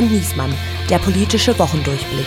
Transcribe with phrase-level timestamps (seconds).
[0.00, 0.50] und Niesmann,
[0.88, 2.26] der politische Wochendurchblick.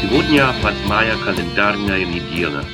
[0.00, 2.64] Сегодня 8 календарная неделя.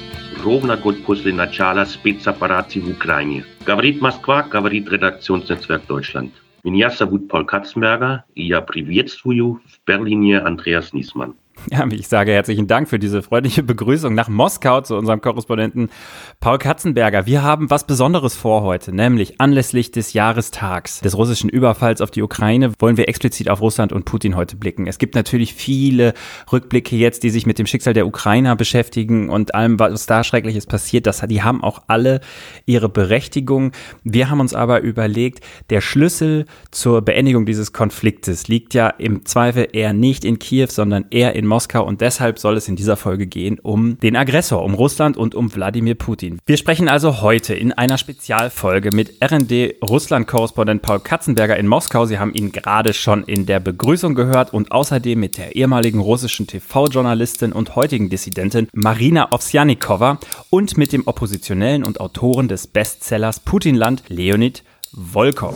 [0.42, 3.44] Ровно год после начала спецоперации в Украине.
[3.66, 6.30] Говорит Москва, говорит редакtionsnetzwerk Deutschland.
[6.64, 11.34] Меня зовут Paul Katzenberger, и я приветствую в Берлине Andreas Niesmann.
[11.71, 15.89] Ja, ich sage herzlichen Dank für diese freundliche Begrüßung nach Moskau zu unserem Korrespondenten
[16.41, 17.25] Paul Katzenberger.
[17.25, 22.21] Wir haben was Besonderes vor heute, nämlich anlässlich des Jahrestags des russischen Überfalls auf die
[22.21, 24.87] Ukraine wollen wir explizit auf Russland und Putin heute blicken.
[24.87, 26.13] Es gibt natürlich viele
[26.51, 30.65] Rückblicke jetzt, die sich mit dem Schicksal der Ukrainer beschäftigen und allem, was da Schreckliches
[30.65, 31.07] passiert.
[31.07, 32.19] Das, die haben auch alle
[32.65, 33.71] ihre Berechtigung.
[34.03, 39.69] Wir haben uns aber überlegt, der Schlüssel zur Beendigung dieses Konfliktes liegt ja im Zweifel
[39.71, 43.27] eher nicht in Kiew, sondern eher in Moskau und deshalb soll es in dieser Folge
[43.27, 46.39] gehen um den Aggressor, um Russland und um Wladimir Putin.
[46.45, 52.05] Wir sprechen also heute in einer Spezialfolge mit RND Russland-Korrespondent Paul Katzenberger in Moskau.
[52.05, 56.47] Sie haben ihn gerade schon in der Begrüßung gehört und außerdem mit der ehemaligen russischen
[56.47, 60.19] TV-Journalistin und heutigen Dissidentin Marina Ovsjanikova
[60.49, 64.63] und mit dem Oppositionellen und Autoren des Bestsellers Putinland Leonid
[64.93, 65.55] Volkov.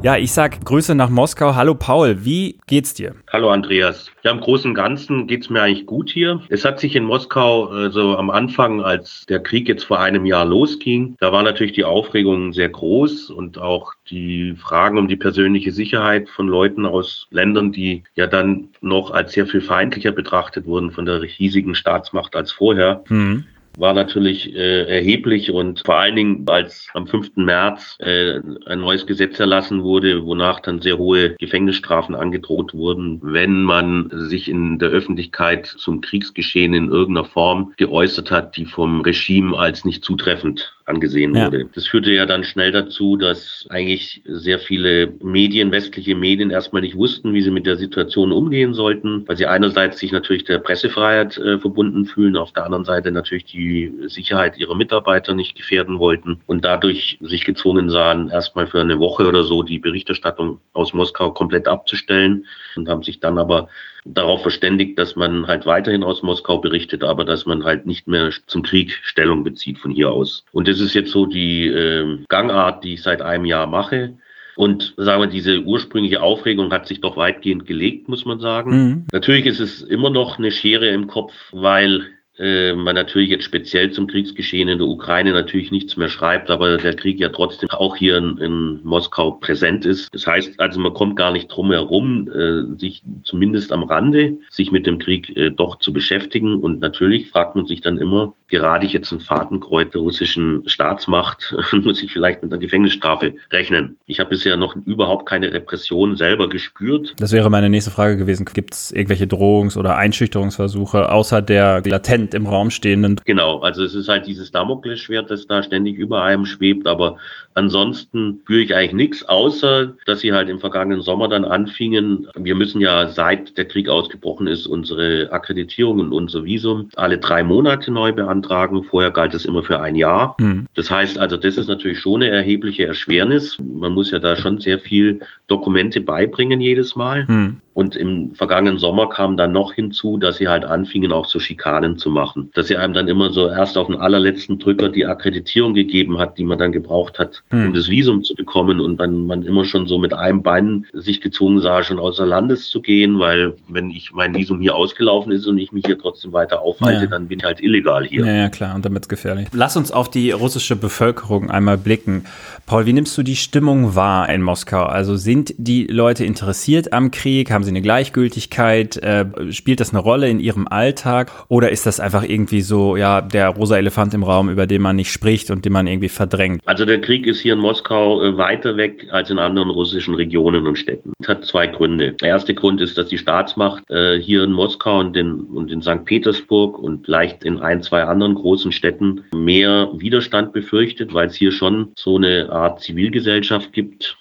[0.00, 1.56] Ja, ich sag Grüße nach Moskau.
[1.56, 3.16] Hallo Paul, wie geht's dir?
[3.32, 4.12] Hallo Andreas.
[4.22, 6.40] Ja, im Großen und Ganzen geht's mir eigentlich gut hier.
[6.50, 10.44] Es hat sich in Moskau, also am Anfang, als der Krieg jetzt vor einem Jahr
[10.44, 15.72] losging, da war natürlich die Aufregung sehr groß und auch die Fragen um die persönliche
[15.72, 20.92] Sicherheit von Leuten aus Ländern, die ja dann noch als sehr viel feindlicher betrachtet wurden
[20.92, 23.02] von der riesigen Staatsmacht als vorher.
[23.08, 23.46] Mhm
[23.78, 27.36] war natürlich äh, erheblich und vor allen Dingen, als am 5.
[27.36, 33.62] März äh, ein neues Gesetz erlassen wurde, wonach dann sehr hohe Gefängnisstrafen angedroht wurden, wenn
[33.62, 39.56] man sich in der Öffentlichkeit zum Kriegsgeschehen in irgendeiner Form geäußert hat, die vom Regime
[39.56, 41.46] als nicht zutreffend angesehen ja.
[41.46, 41.68] wurde.
[41.74, 46.96] Das führte ja dann schnell dazu, dass eigentlich sehr viele Medien, westliche Medien erstmal nicht
[46.96, 51.36] wussten, wie sie mit der Situation umgehen sollten, weil sie einerseits sich natürlich der Pressefreiheit
[51.38, 56.40] äh, verbunden fühlen, auf der anderen Seite natürlich die Sicherheit ihrer Mitarbeiter nicht gefährden wollten
[56.46, 61.30] und dadurch sich gezwungen sahen, erstmal für eine Woche oder so die Berichterstattung aus Moskau
[61.30, 62.46] komplett abzustellen
[62.76, 63.68] und haben sich dann aber
[64.14, 68.30] darauf verständigt, dass man halt weiterhin aus Moskau berichtet, aber dass man halt nicht mehr
[68.46, 70.44] zum Krieg Stellung bezieht von hier aus.
[70.52, 74.14] Und das ist jetzt so die äh, Gangart, die ich seit einem Jahr mache.
[74.56, 78.70] Und sagen wir, diese ursprüngliche Aufregung hat sich doch weitgehend gelegt, muss man sagen.
[78.70, 79.06] Mhm.
[79.12, 82.08] Natürlich ist es immer noch eine Schere im Kopf, weil
[82.38, 86.76] äh, man natürlich jetzt speziell zum Kriegsgeschehen in der Ukraine natürlich nichts mehr schreibt, aber
[86.76, 90.14] der Krieg ja trotzdem auch hier in, in Moskau präsent ist.
[90.14, 94.70] Das heißt also, man kommt gar nicht drum herum, äh, sich zumindest am Rande sich
[94.70, 96.58] mit dem Krieg äh, doch zu beschäftigen.
[96.58, 101.54] Und natürlich fragt man sich dann immer, gerade ich jetzt ein Fadenkreuz der russischen Staatsmacht,
[101.72, 103.96] muss ich vielleicht mit einer Gefängnisstrafe rechnen.
[104.06, 107.14] Ich habe bisher noch überhaupt keine Repression selber gespürt.
[107.18, 108.46] Das wäre meine nächste Frage gewesen.
[108.52, 113.20] Gibt es irgendwelche Drohungs- oder Einschüchterungsversuche außer der latent im Raum stehenden.
[113.24, 117.16] Genau, also es ist halt dieses Damoklesschwert, das da ständig über einem schwebt, aber
[117.54, 122.28] ansonsten führe ich eigentlich nichts, außer dass sie halt im vergangenen Sommer dann anfingen.
[122.34, 127.42] Wir müssen ja seit der Krieg ausgebrochen ist unsere Akkreditierung und unser Visum alle drei
[127.42, 128.37] Monate neu beantragen.
[128.84, 130.36] Vorher galt es immer für ein Jahr.
[130.38, 130.66] Mhm.
[130.74, 133.58] Das heißt also, das ist natürlich schon eine erhebliche Erschwernis.
[133.58, 137.26] Man muss ja da schon sehr viel Dokumente beibringen jedes Mal.
[137.26, 137.60] Mhm.
[137.78, 141.96] Und im vergangenen Sommer kam dann noch hinzu, dass sie halt anfingen, auch so Schikanen
[141.96, 142.50] zu machen.
[142.54, 146.38] Dass sie einem dann immer so erst auf den allerletzten Drücker die Akkreditierung gegeben hat,
[146.38, 147.66] die man dann gebraucht hat, hm.
[147.66, 148.80] um das Visum zu bekommen.
[148.80, 152.68] Und dann man immer schon so mit einem Bein sich gezwungen sah, schon außer Landes
[152.68, 156.32] zu gehen, weil wenn ich mein Visum hier ausgelaufen ist und ich mich hier trotzdem
[156.32, 157.06] weiter aufhalte, ja.
[157.06, 158.26] dann bin ich halt illegal hier.
[158.26, 159.46] Ja, ja, klar, und damit gefährlich.
[159.52, 162.24] Lass uns auf die russische Bevölkerung einmal blicken.
[162.66, 164.82] Paul, wie nimmst du die Stimmung wahr in Moskau?
[164.82, 167.52] Also sind die Leute interessiert am Krieg?
[167.52, 168.96] Haben sie eine Gleichgültigkeit?
[168.96, 171.30] Äh, spielt das eine Rolle in ihrem Alltag?
[171.48, 174.96] Oder ist das einfach irgendwie so, ja, der rosa Elefant im Raum, über den man
[174.96, 176.62] nicht spricht und den man irgendwie verdrängt?
[176.64, 180.66] Also der Krieg ist hier in Moskau äh, weiter weg als in anderen russischen Regionen
[180.66, 181.12] und Städten.
[181.20, 182.12] Das hat zwei Gründe.
[182.20, 185.82] Der erste Grund ist, dass die Staatsmacht äh, hier in Moskau und in, und in
[185.82, 186.04] St.
[186.04, 191.52] Petersburg und vielleicht in ein, zwei anderen großen Städten mehr Widerstand befürchtet, weil es hier
[191.52, 194.16] schon so eine Art Zivilgesellschaft gibt,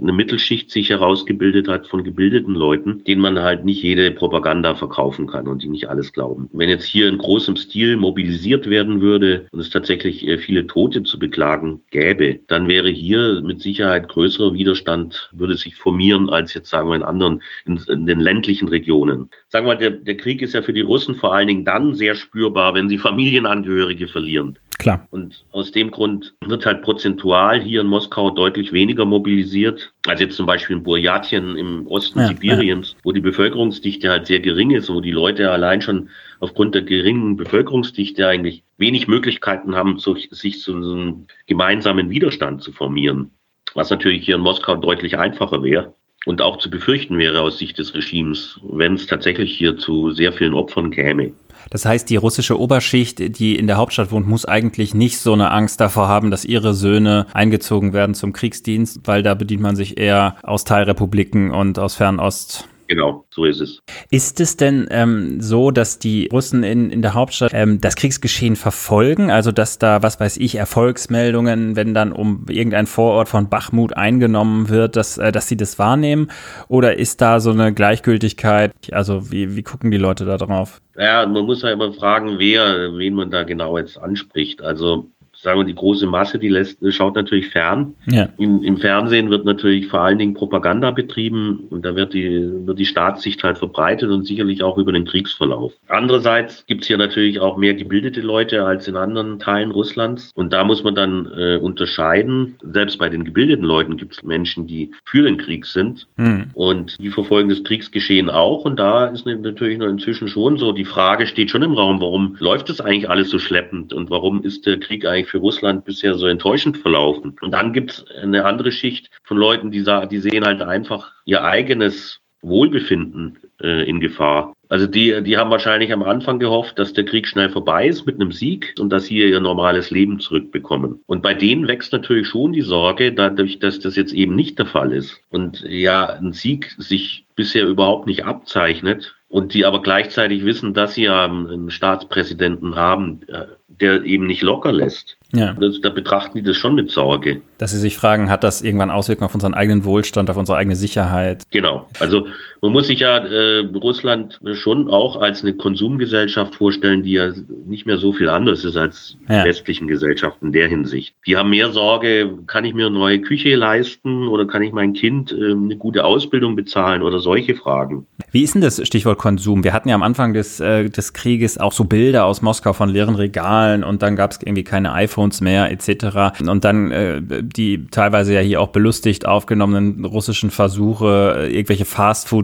[0.00, 5.26] eine Mittelschicht sich herausgebildet hat von gebildeten Leuten, denen man halt nicht jede Propaganda verkaufen
[5.26, 6.48] kann und die nicht alles glauben.
[6.52, 11.02] Wenn jetzt hier in großem Stil mobilisiert werden würde und es tatsächlich äh, viele Tote
[11.04, 16.70] zu beklagen gäbe, dann wäre hier mit Sicherheit größerer Widerstand, würde sich formieren als jetzt
[16.70, 19.30] sagen wir in anderen, in, in den ländlichen Regionen.
[19.48, 22.14] Sagen wir der, der Krieg ist ja für die Russen vor allen Dingen dann sehr
[22.14, 24.58] spürbar, wenn sie Familienangehörige verlieren.
[24.78, 25.08] Klar.
[25.10, 30.36] Und aus dem Grund wird halt prozentual hier in Moskau deutlich weniger mobilisiert, als jetzt
[30.36, 32.98] zum Beispiel in Burjatien im Osten ja, Sibiriens, ja.
[33.02, 37.36] wo die Bevölkerungsdichte halt sehr gering ist, wo die Leute allein schon aufgrund der geringen
[37.36, 43.32] Bevölkerungsdichte eigentlich wenig Möglichkeiten haben, sich zu einem gemeinsamen Widerstand zu formieren.
[43.74, 45.92] Was natürlich hier in Moskau deutlich einfacher wäre
[46.26, 50.32] und auch zu befürchten wäre aus Sicht des Regimes, wenn es tatsächlich hier zu sehr
[50.32, 51.32] vielen Opfern käme.
[51.70, 55.50] Das heißt, die russische Oberschicht, die in der Hauptstadt wohnt, muss eigentlich nicht so eine
[55.50, 59.98] Angst davor haben, dass ihre Söhne eingezogen werden zum Kriegsdienst, weil da bedient man sich
[59.98, 62.68] eher aus Teilrepubliken und aus Fernost.
[62.88, 63.82] Genau, so ist es.
[64.10, 68.56] Ist es denn ähm, so, dass die Russen in, in der Hauptstadt ähm, das Kriegsgeschehen
[68.56, 69.30] verfolgen?
[69.30, 74.70] Also, dass da, was weiß ich, Erfolgsmeldungen, wenn dann um irgendein Vorort von Bachmut eingenommen
[74.70, 76.30] wird, dass, äh, dass sie das wahrnehmen?
[76.68, 78.72] Oder ist da so eine Gleichgültigkeit?
[78.90, 80.80] Also, wie, wie gucken die Leute da drauf?
[80.96, 84.62] Ja, man muss ja immer fragen, wer, wen man da genau jetzt anspricht.
[84.62, 87.94] Also, sagen wir, die große Masse, die lässt, schaut natürlich fern.
[88.06, 88.28] Ja.
[88.38, 92.78] Im, Im, Fernsehen wird natürlich vor allen Dingen Propaganda betrieben und da wird die, wird
[92.78, 95.72] die Staatssicht halt verbreitet und sicherlich auch über den Kriegsverlauf.
[95.88, 100.52] Andererseits gibt es hier natürlich auch mehr gebildete Leute als in anderen Teilen Russlands und
[100.52, 102.56] da muss man dann äh, unterscheiden.
[102.62, 106.50] Selbst bei den gebildeten Leuten gibt es Menschen, die für den Krieg sind hm.
[106.54, 110.84] und die verfolgen das Kriegsgeschehen auch und da ist natürlich noch inzwischen schon so, die
[110.84, 114.66] Frage steht schon im Raum, warum läuft das eigentlich alles so schleppend und warum ist
[114.66, 117.36] der Krieg eigentlich für Russland bisher so enttäuschend verlaufen.
[117.40, 121.44] Und dann gibt es eine andere Schicht von Leuten, die die sehen halt einfach ihr
[121.44, 124.54] eigenes Wohlbefinden äh, in Gefahr.
[124.68, 128.16] Also die, die haben wahrscheinlich am Anfang gehofft, dass der Krieg schnell vorbei ist mit
[128.16, 131.00] einem Sieg und dass sie ihr normales Leben zurückbekommen.
[131.06, 134.66] Und bei denen wächst natürlich schon die Sorge, dadurch, dass das jetzt eben nicht der
[134.66, 140.44] Fall ist und ja ein Sieg sich bisher überhaupt nicht abzeichnet und die aber gleichzeitig
[140.44, 145.18] wissen, dass sie einen Staatspräsidenten haben, äh, der eben nicht locker lässt.
[145.32, 145.52] Ja.
[145.52, 147.42] Das, da betrachten die das schon mit Sorge.
[147.58, 150.76] Dass sie sich fragen, hat das irgendwann Auswirkungen auf unseren eigenen Wohlstand, auf unsere eigene
[150.76, 151.44] Sicherheit?
[151.50, 151.86] Genau.
[152.00, 152.26] Also
[152.60, 157.32] man muss sich ja äh, Russland schon auch als eine Konsumgesellschaft vorstellen, die ja
[157.66, 159.44] nicht mehr so viel anders ist als ja.
[159.44, 161.14] westlichen Gesellschaften in der Hinsicht.
[161.26, 164.92] Die haben mehr Sorge, kann ich mir eine neue Küche leisten oder kann ich mein
[164.92, 168.06] Kind äh, eine gute Ausbildung bezahlen oder solche Fragen.
[168.30, 169.64] Wie ist denn das Stichwort Konsum?
[169.64, 172.88] Wir hatten ja am Anfang des, äh, des Krieges auch so Bilder aus Moskau von
[172.88, 176.40] leeren Regalen und dann gab es irgendwie keine iPhones mehr etc.
[176.46, 181.84] Und dann äh, die teilweise ja hier auch belustigt aufgenommenen russischen Versuche, irgendwelche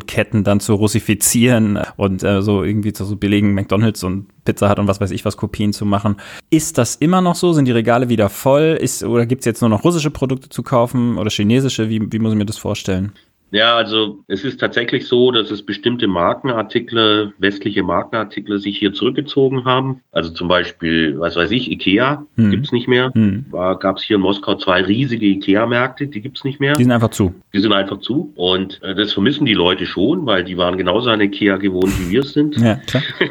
[0.05, 4.79] Fastfood-Ketten dann zu russifizieren und äh, so irgendwie zu so billigen McDonalds und Pizza hat
[4.79, 6.17] und was weiß ich was Kopien zu machen.
[6.51, 7.53] Ist das immer noch so?
[7.53, 8.79] Sind die Regale wieder voll?
[8.81, 11.89] Ist, oder gibt es jetzt nur noch russische Produkte zu kaufen oder chinesische?
[11.89, 13.13] Wie, wie muss ich mir das vorstellen?
[13.55, 19.65] Ja, also es ist tatsächlich so, dass es bestimmte Markenartikel, westliche Markenartikel sich hier zurückgezogen
[19.65, 20.01] haben.
[20.11, 22.51] Also zum Beispiel, was weiß ich, Ikea hm.
[22.51, 23.13] gibt's nicht mehr.
[23.15, 23.47] Hm.
[23.53, 26.75] Gab es hier in Moskau zwei riesige Ikea-Märkte, die gibt's nicht mehr.
[26.75, 27.33] Die sind einfach zu.
[27.53, 28.33] Die sind einfach zu.
[28.35, 32.11] Und äh, das vermissen die Leute schon, weil die waren genauso an Ikea gewohnt, wie
[32.11, 32.57] wir es sind.
[32.57, 33.05] Ja, klar.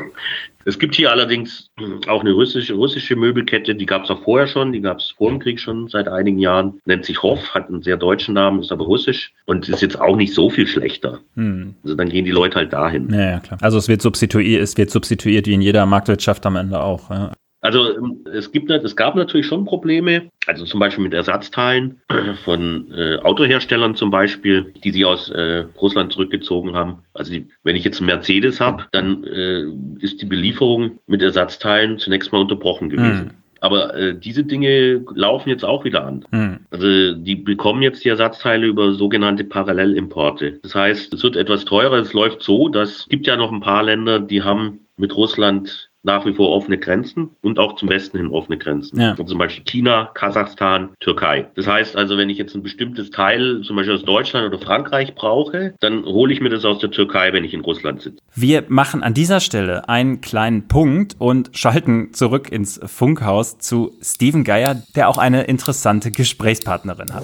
[0.65, 1.69] Es gibt hier allerdings
[2.07, 5.29] auch eine russische, russische Möbelkette, die gab es auch vorher schon, die gab es vor
[5.29, 6.79] dem Krieg schon seit einigen Jahren.
[6.85, 10.15] Nennt sich Hoff, hat einen sehr deutschen Namen, ist aber russisch und ist jetzt auch
[10.15, 11.19] nicht so viel schlechter.
[11.35, 11.75] Hm.
[11.83, 13.09] Also dann gehen die Leute halt dahin.
[13.11, 13.57] Ja, ja, klar.
[13.61, 17.09] Also es wird substituiert, es wird substituiert wie in jeder Marktwirtschaft am Ende auch.
[17.09, 17.31] Ja.
[17.63, 22.01] Also ähm, es gibt, es gab natürlich schon Probleme, also zum Beispiel mit Ersatzteilen
[22.43, 26.99] von äh, Autoherstellern zum Beispiel, die sie aus äh, Russland zurückgezogen haben.
[27.13, 29.63] Also die, wenn ich jetzt einen Mercedes habe, dann äh,
[29.99, 33.25] ist die Belieferung mit Ersatzteilen zunächst mal unterbrochen gewesen.
[33.25, 33.43] Mhm.
[33.61, 36.25] Aber äh, diese Dinge laufen jetzt auch wieder an.
[36.33, 36.59] Hm.
[36.69, 40.59] Also die bekommen jetzt die Ersatzteile über sogenannte Parallelimporte.
[40.63, 41.99] Das heißt, es wird etwas teurer.
[41.99, 45.91] Es läuft so, dass es gibt ja noch ein paar Länder, die haben mit Russland
[46.03, 48.99] nach wie vor offene Grenzen und auch zum Westen hin offene Grenzen.
[48.99, 49.15] Ja.
[49.15, 51.47] Zum Beispiel China, Kasachstan, Türkei.
[51.55, 55.15] Das heißt also, wenn ich jetzt ein bestimmtes Teil, zum Beispiel aus Deutschland oder Frankreich
[55.15, 58.21] brauche, dann hole ich mir das aus der Türkei, wenn ich in Russland sitze.
[58.35, 64.43] Wir machen an dieser Stelle einen kleinen Punkt und schalten zurück ins Funkhaus zu Steven
[64.43, 67.23] Geier, der auch eine interessante Gesprächspartnerin hat.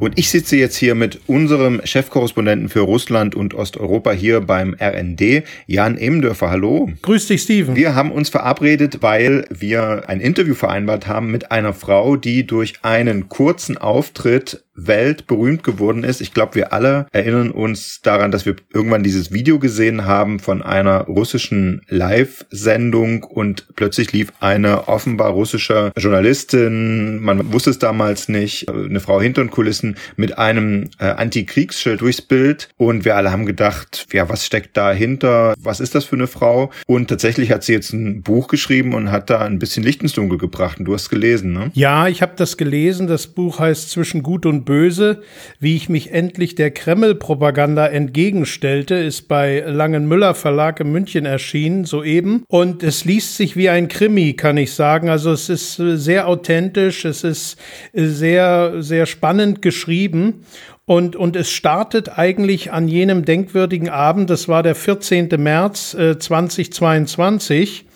[0.00, 5.44] Und ich sitze jetzt hier mit unserem Chefkorrespondenten für Russland und Osteuropa hier beim RND,
[5.66, 6.50] Jan Emdörfer.
[6.50, 6.90] Hallo.
[7.02, 7.76] Grüß dich, Steven.
[7.76, 12.76] Wir haben uns verabredet, weil wir ein Interview vereinbart haben mit einer Frau, die durch
[12.80, 16.20] einen kurzen Auftritt weltberühmt geworden ist.
[16.20, 20.62] Ich glaube, wir alle erinnern uns daran, dass wir irgendwann dieses Video gesehen haben von
[20.62, 28.68] einer russischen Live-Sendung und plötzlich lief eine offenbar russische Journalistin, man wusste es damals nicht,
[28.68, 33.46] eine Frau hinter den Kulissen mit einem äh, Antikriegsschild durchs Bild und wir alle haben
[33.46, 35.54] gedacht, ja, was steckt dahinter?
[35.58, 36.70] Was ist das für eine Frau?
[36.86, 40.12] Und tatsächlich hat sie jetzt ein Buch geschrieben und hat da ein bisschen Licht ins
[40.12, 40.78] Dunkel gebracht.
[40.78, 41.70] Und du hast gelesen, ne?
[41.74, 43.06] Ja, ich habe das gelesen.
[43.06, 45.22] Das Buch heißt Zwischen Gut und Böse,
[45.58, 52.44] wie ich mich endlich der Kreml-Propaganda entgegenstellte, ist bei Langenmüller Verlag in München erschienen, soeben.
[52.46, 55.08] Und es liest sich wie ein Krimi, kann ich sagen.
[55.08, 57.58] Also es ist sehr authentisch, es ist
[57.92, 60.44] sehr, sehr spannend geschrieben.
[60.84, 65.30] Und, und es startet eigentlich an jenem denkwürdigen Abend, das war der 14.
[65.36, 67.86] März äh, 2022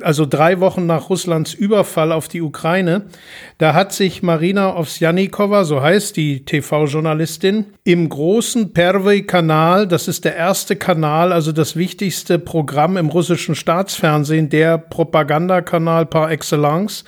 [0.00, 3.02] also drei Wochen nach Russlands Überfall auf die Ukraine,
[3.58, 10.34] da hat sich Marina Ovsjanikova, so heißt die TV-Journalistin, im großen Pervy-Kanal, das ist der
[10.34, 17.04] erste Kanal, also das wichtigste Programm im russischen Staatsfernsehen, der Propagandakanal par excellence,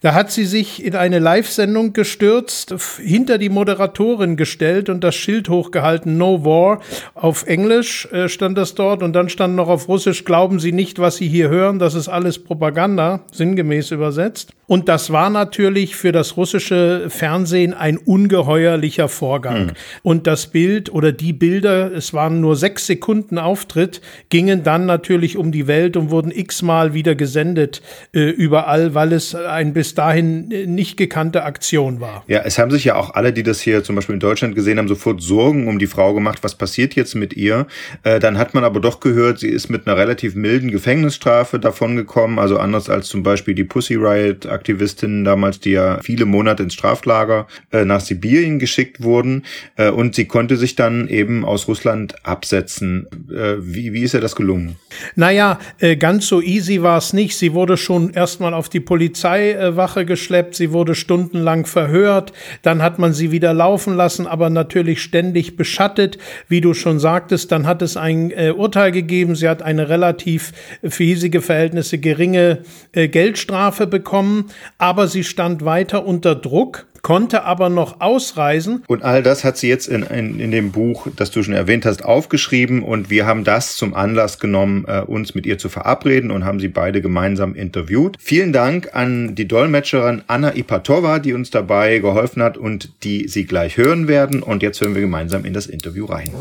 [0.00, 5.48] da hat sie sich in eine Live-Sendung gestürzt, hinter die Moderatorin gestellt und das Schild
[5.48, 6.80] hochgehalten, No War.
[7.14, 10.98] Auf Englisch äh, stand das dort und dann stand noch auf Russisch, glauben Sie nicht,
[10.98, 14.52] was Sie hier hören, das ist alles Propaganda, sinngemäß übersetzt.
[14.68, 19.66] Und das war natürlich für das russische Fernsehen ein ungeheuerlicher Vorgang.
[19.66, 19.72] Mhm.
[20.02, 25.36] Und das Bild oder die Bilder, es waren nur sechs Sekunden Auftritt, gingen dann natürlich
[25.36, 27.80] um die Welt und wurden x-mal wieder gesendet
[28.12, 32.24] äh, überall, weil es ein bis dahin äh, nicht gekannte Aktion war.
[32.26, 34.78] Ja, es haben sich ja auch alle, die das hier zum Beispiel in Deutschland gesehen
[34.78, 37.68] haben, sofort Sorgen um die Frau gemacht, was passiert jetzt mit ihr.
[38.02, 41.60] Äh, dann hat man aber doch gehört, sie ist mit einer relativ milden Gefängnisstrafe
[42.06, 46.62] davongekommen, also anders als zum Beispiel die Pussy Riot Aktivistinnen damals, die ja viele Monate
[46.62, 49.44] ins Straflager äh, nach Sibirien geschickt wurden.
[49.76, 53.06] Äh, und sie konnte sich dann eben aus Russland absetzen.
[53.30, 54.76] Äh, wie, wie ist ihr das gelungen?
[55.14, 57.36] Naja, äh, ganz so easy war es nicht.
[57.36, 62.32] Sie wurde schon erstmal auf die Polizeiwache geschleppt, sie wurde stundenlang verhört,
[62.62, 66.18] dann hat man sie wieder laufen lassen, aber natürlich ständig beschattet.
[66.48, 69.34] Wie du schon sagtest, dann hat es ein äh, Urteil gegeben.
[69.34, 72.58] Sie hat eine relativ für hiesige Verhältnisse geringe
[72.92, 74.46] äh, Geldstrafe bekommen,
[74.78, 78.82] aber sie stand weiter unter Druck konnte aber noch ausreisen.
[78.88, 81.86] Und all das hat sie jetzt in, in, in dem Buch, das du schon erwähnt
[81.86, 86.32] hast, aufgeschrieben und wir haben das zum Anlass genommen, äh, uns mit ihr zu verabreden
[86.32, 88.16] und haben sie beide gemeinsam interviewt.
[88.18, 93.44] Vielen Dank an die Dolmetscherin Anna Ipatova, die uns dabei geholfen hat und die Sie
[93.44, 94.42] gleich hören werden.
[94.42, 96.32] Und jetzt hören wir gemeinsam in das Interview rein.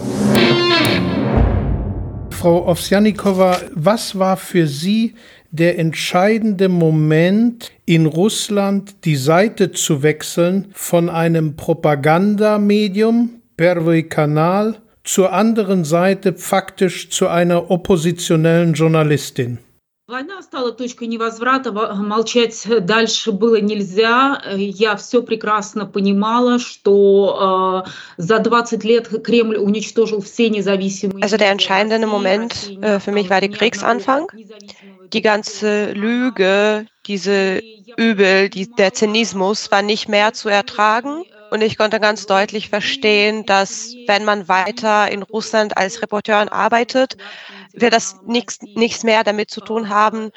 [2.31, 5.13] Frau Ovsjanikova, was war für Sie
[5.55, 15.31] der entscheidende Moment in Russland, die Seite zu wechseln von einem Propagandamedium, Pervoy Kanal, zur
[15.31, 19.59] anderen Seite faktisch zu einer oppositionellen Journalistin.
[20.10, 24.42] Война стала точкой невозврата, молчать дальше было нельзя.
[24.56, 31.22] Я все прекрасно понимала, что äh, за 20 лет Кремль уничтожил все независимые...
[31.22, 34.26] Also der entscheidende Moment äh, für mich war der Kriegsanfang.
[35.12, 37.62] Die ganze Lüge, diese
[37.96, 41.22] Übel, die, der Zynismus war nicht mehr zu ertragen.
[41.52, 47.16] Und ich konnte ganz deutlich verstehen, dass wenn man weiter in Russland als Reporteur arbeitet,
[47.75, 50.31] wird das nichts, nichts mehr damit zu tun haben,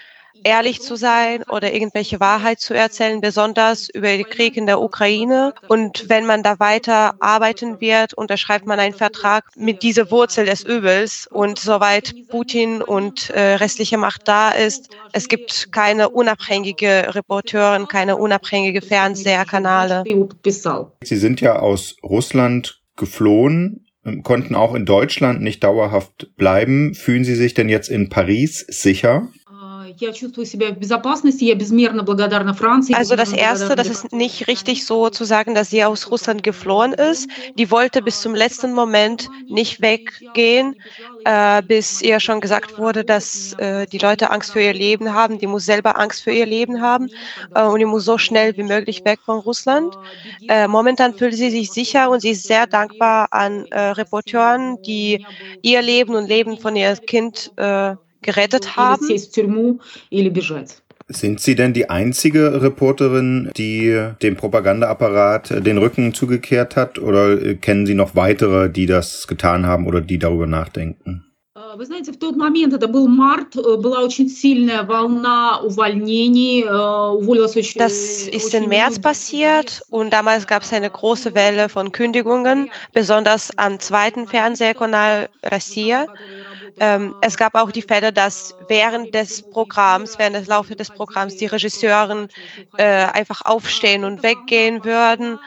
[0.44, 5.54] ehrlich zu sein oder irgendwelche Wahrheit zu erzählen, besonders über den Krieg in der Ukraine.
[5.68, 10.64] Und wenn man da weiter arbeiten wird, unterschreibt man einen Vertrag mit dieser Wurzel des
[10.64, 11.28] Übels.
[11.30, 18.16] Und soweit Putin und äh, restliche Macht da ist, es gibt keine unabhängige Reporteurin, keine
[18.16, 20.04] unabhängige Fernsehkanale.
[21.02, 23.87] Sie sind ja aus Russland geflohen
[24.22, 26.94] konnten auch in Deutschland nicht dauerhaft bleiben.
[26.94, 29.28] Fühlen Sie sich denn jetzt in Paris sicher?
[32.94, 36.92] Also das Erste, das ist nicht richtig so zu sagen, dass sie aus Russland geflohen
[36.92, 37.28] ist.
[37.56, 40.76] Die wollte bis zum letzten Moment nicht weggehen,
[41.24, 45.38] äh, bis ihr schon gesagt wurde, dass äh, die Leute Angst für ihr Leben haben.
[45.38, 47.08] Die muss selber Angst für ihr Leben haben
[47.54, 49.94] äh, und die muss so schnell wie möglich weg von Russland.
[50.48, 55.24] Äh, momentan fühlt sie sich sicher und sie ist sehr dankbar an äh, Reporteuren, die
[55.62, 59.06] ihr Leben und Leben von ihr Kind äh, gerettet haben.
[61.10, 66.98] Sind Sie denn die einzige Reporterin, die dem Propagandaapparat den Rücken zugekehrt hat?
[66.98, 71.27] Oder kennen Sie noch weitere, die das getan haben oder die darüber nachdenken?
[71.75, 77.79] Вы знаете, в тот момент, это был март, была очень сильная волна увольнений, уволилось очень...
[77.79, 83.55] Das ist im März passiert und damals gab es eine große Welle von Kündigungen, besonders
[83.55, 86.07] am zweiten Fernsehkanal Russia.
[86.79, 91.35] Ähm, es gab auch die Fälle, dass während des Programms, während des Laufes des Programms
[91.35, 92.29] die Regisseuren
[92.77, 95.37] äh, einfach aufstehen und weggehen würden.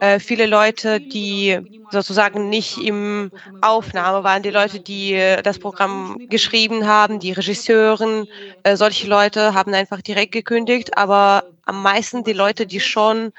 [0.00, 1.58] Äh, viele Leute, die
[1.90, 3.30] sozusagen nicht im
[3.60, 8.26] Aufnahme waren, die Leute, die äh, das Programm geschrieben haben, die Regisseuren,
[8.62, 13.32] äh, solche Leute haben einfach direkt gekündigt, aber am meisten die Leute, die schon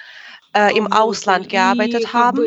[0.53, 2.39] Э, äh, im Ausland gearbeitet haben.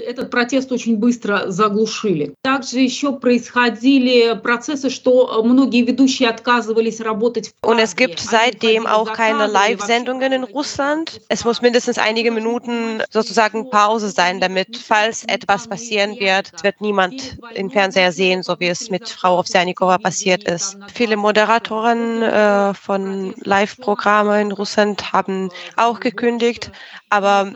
[7.63, 11.21] Und es gibt seitdem auch keine Live-Sendungen in Russland.
[11.29, 17.39] Es muss mindestens einige Minuten sozusagen Pause sein, damit, falls etwas passieren wird, wird niemand
[17.55, 20.77] im Fernseher sehen, so wie es mit Frau Ovsjanikova passiert ist.
[20.93, 26.71] Viele Moderatoren äh, von Live-Programmen in Russland haben auch gekündigt,
[27.11, 27.53] aber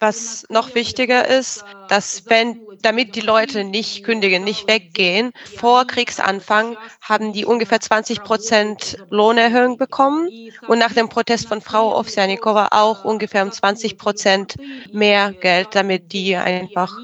[0.00, 6.76] was noch wichtiger ist, dass wenn, damit die Leute nicht kündigen, nicht weggehen, vor Kriegsanfang
[7.00, 10.28] haben die ungefähr 20 Prozent Lohnerhöhung bekommen
[10.66, 14.56] und nach dem Protest von Frau Ovsjanikova auch ungefähr um 20 Prozent
[14.92, 16.98] mehr Geld, damit die einfach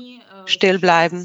[0.47, 1.23] still bleiben.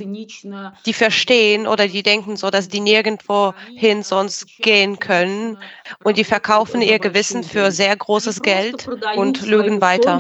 [0.85, 5.57] Die verstehen oder die denken so, dass die nirgendwo hin sonst gehen können.
[6.03, 10.19] Und die verkaufen ihr Gewissen für sehr großes Geld und lügen weiter.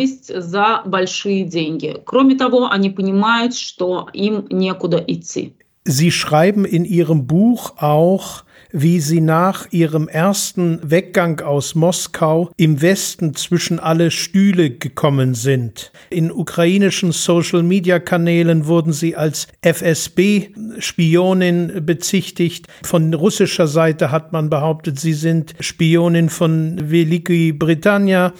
[5.87, 8.44] Sie schreiben in Ihrem Buch auch,
[8.77, 15.93] wie sie nach ihrem ersten Weggang aus Moskau im Westen zwischen alle Stühle gekommen sind.
[16.09, 22.67] In ukrainischen Social-Media-Kanälen wurden sie als FSB-Spionin bezichtigt.
[22.83, 28.33] Von russischer Seite hat man behauptet, sie sind Spionin von Veliki Britannia.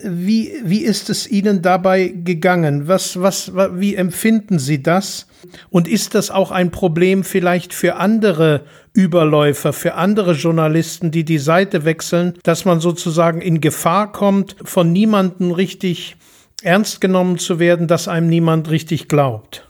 [0.00, 2.86] Wie, wie ist es Ihnen dabei gegangen?
[2.86, 5.26] Was, was, wie empfinden Sie das?
[5.70, 8.62] Und ist das auch ein Problem vielleicht für andere
[8.92, 14.92] Überläufer, für andere Journalisten, die die Seite wechseln, dass man sozusagen in Gefahr kommt, von
[14.92, 16.16] niemandem richtig
[16.62, 19.67] ernst genommen zu werden, dass einem niemand richtig glaubt?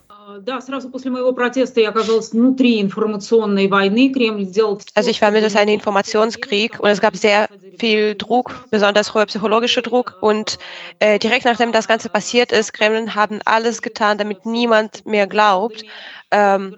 [4.95, 9.27] Also ich war mit das ein Informationskrieg und es gab sehr viel Druck, besonders hoher
[9.27, 10.17] psychologischer Druck.
[10.21, 10.59] Und
[10.99, 15.85] äh, direkt nachdem das Ganze passiert ist, Kremlin haben alles getan, damit niemand mehr glaubt.
[16.31, 16.77] Ähm,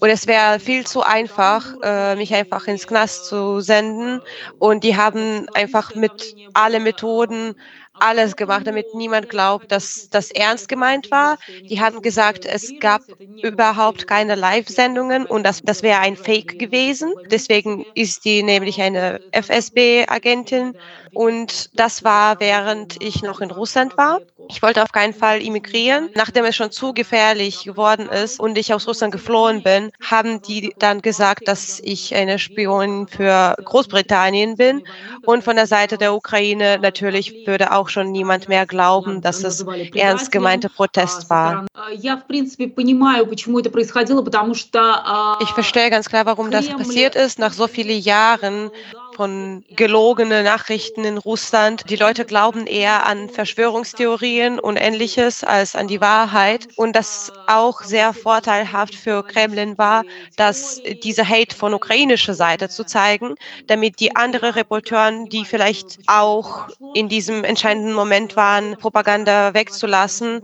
[0.00, 4.20] und es wäre viel zu einfach, äh, mich einfach ins Knast zu senden.
[4.58, 7.54] Und die haben einfach mit alle Methoden
[8.02, 11.38] alles gemacht, damit niemand glaubt, dass das ernst gemeint war.
[11.68, 13.02] Die haben gesagt, es gab
[13.42, 17.14] überhaupt keine Live-Sendungen und das, das wäre ein Fake gewesen.
[17.30, 20.74] Deswegen ist die nämlich eine FSB-Agentin
[21.14, 24.20] und das war, während ich noch in Russland war.
[24.48, 26.10] Ich wollte auf keinen Fall immigrieren.
[26.14, 30.74] Nachdem es schon zu gefährlich geworden ist und ich aus Russland geflohen bin, haben die
[30.78, 34.82] dann gesagt, dass ich eine Spionin für Großbritannien bin.
[35.24, 39.64] Und von der Seite der Ukraine natürlich würde auch schon niemand mehr glauben, dass es
[39.94, 41.66] ernst gemeinte Protest war.
[45.40, 47.38] Ich verstehe ganz klar, warum das passiert ist.
[47.38, 48.70] Nach so vielen Jahren
[49.14, 51.88] von gelogenen Nachrichten in Russland.
[51.90, 56.68] Die Leute glauben eher an Verschwörungstheorien und ähnliches als an die Wahrheit.
[56.76, 60.04] Und das auch sehr vorteilhaft für Kremlin war,
[60.36, 63.34] dass diese Hate von ukrainischer Seite zu zeigen,
[63.66, 70.42] damit die anderen Reporteuren, die vielleicht auch in diesem entscheidenden Moment waren, Propaganda wegzulassen,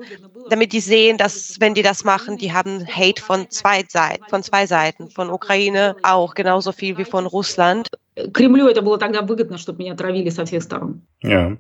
[0.49, 4.43] damit die sehen, dass wenn die das machen, die haben Hate von zwei Seiten, von
[4.43, 7.89] zwei Seiten, von Ukraine auch genauso viel wie von Russland.
[8.34, 11.02] Кремлю это было тогда выгодно, чтобы меня травили со всех сторон.
[11.24, 11.58] Ja,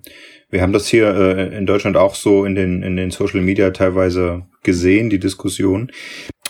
[0.51, 3.71] wir haben das hier äh, in Deutschland auch so in den, in den Social Media
[3.71, 5.91] teilweise gesehen, die Diskussion.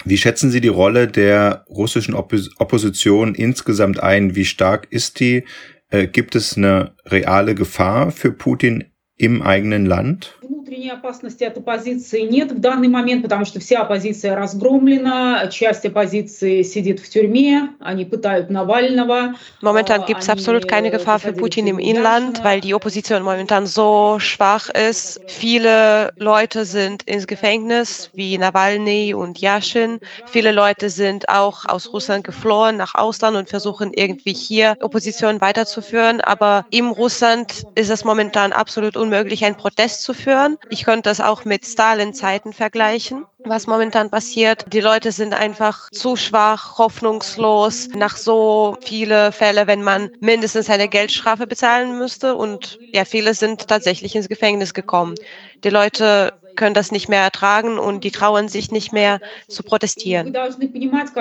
[0.05, 4.36] Wie schätzen Sie die Rolle der russischen Oppos Opposition insgesamt ein?
[4.36, 5.45] Wie stark ist die?
[5.89, 10.38] Äh, gibt es eine reale Gefahr für Putin im eigenen Land?
[10.67, 16.63] внутренней опасности от оппозиции нет в данный момент, потому что вся оппозиция разгромлена, часть оппозиции
[16.63, 19.36] сидит в тюрьме, они пытают Навального.
[19.62, 24.17] Momentan gibt es absolut keine Gefahr für Putin im Inland, weil die Opposition momentan so
[24.19, 25.19] schwach ist.
[25.27, 29.99] Viele Leute sind ins Gefängnis, wie Nawalny und Yashin.
[30.27, 36.21] Viele Leute sind auch aus Russland geflohen nach Ausland und versuchen irgendwie hier Opposition weiterzuführen.
[36.21, 40.56] Aber im Russland ist es momentan absolut unmöglich, einen Protest zu führen.
[40.70, 44.66] Ich konnte das auch mit Stalin-Zeiten vergleichen, was momentan passiert.
[44.72, 50.88] Die Leute sind einfach zu schwach, hoffnungslos nach so viele Fälle, wenn man mindestens eine
[50.88, 52.34] Geldstrafe bezahlen müsste.
[52.36, 55.14] Und ja, viele sind tatsächlich ins Gefängnis gekommen.
[55.64, 60.34] Die Leute können das nicht mehr ertragen und die trauen sich nicht mehr zu protestieren.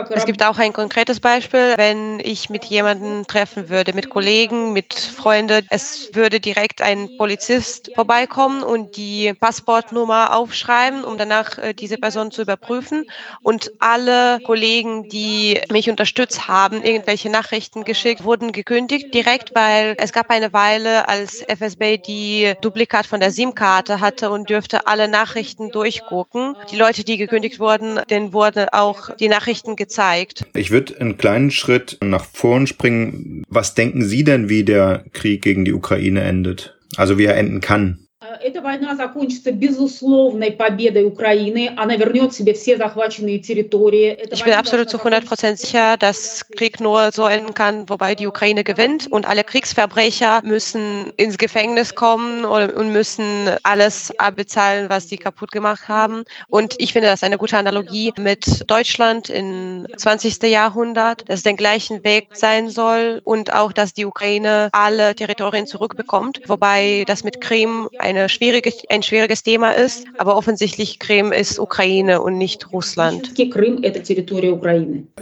[0.09, 4.95] Es gibt auch ein konkretes Beispiel, wenn ich mit jemandem treffen würde, mit Kollegen, mit
[4.95, 11.97] Freunden, es würde direkt ein Polizist vorbeikommen und die Passportnummer aufschreiben, um danach äh, diese
[11.97, 13.05] Person zu überprüfen.
[13.43, 20.11] Und alle Kollegen, die mich unterstützt haben, irgendwelche Nachrichten geschickt, wurden gekündigt direkt, weil es
[20.11, 25.26] gab eine Weile, als FSB die Duplikat von der SIM-Karte hatte und dürfte alle Nachrichten
[25.27, 26.55] Nachrichten durchgucken.
[26.71, 30.45] Die Leute, die gekündigt wurden, denen wurden auch die Nachrichten gezeigt.
[30.55, 33.43] Ich würde einen kleinen Schritt nach vorn springen.
[33.49, 36.77] Was denken Sie denn, wie der Krieg gegen die Ukraine endet?
[36.95, 38.06] Also wie er enden kann?
[38.40, 41.74] Эта война закончится безусловной победой Украины.
[41.76, 44.16] Она вернет себе все захваченные территории.
[44.30, 48.62] Ich bin absolut zu 100 sicher, dass Krieg nur so enden kann, wobei die Ukraine
[48.62, 55.50] gewinnt und alle Kriegsverbrecher müssen ins Gefängnis kommen und müssen alles abbezahlen, was die kaputt
[55.50, 56.24] gemacht haben.
[56.48, 60.42] Und ich finde das eine gute Analogie mit Deutschland im 20.
[60.44, 65.66] Jahrhundert, dass es den gleichen Weg sein soll und auch, dass die Ukraine alle Territorien
[65.66, 71.58] zurückbekommt, wobei das mit Krim eine schwierige, ein schwieriges Thema ist, aber offensichtlich Krim ist
[71.58, 73.32] Ukraine und nicht Russland.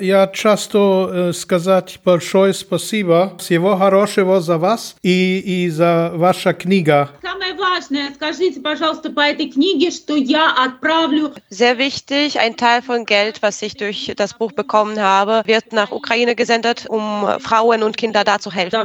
[0.00, 3.32] Я часто сказать большое спасибо.
[3.38, 7.10] Всего хорошего за вас и, и за ваша книга.
[7.22, 11.32] Самое важное, скажите, пожалуйста, по этой книге, что я отправлю.
[11.50, 15.90] Sehr wichtig, ein Teil von Geld, was ich durch das Buch bekommen habe, wird nach
[15.90, 18.76] Ukraine gesendet, um Frauen und Kinder da zu helfen.